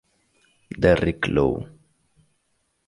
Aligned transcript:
Derrick 0.81 1.27
Low 1.29 1.61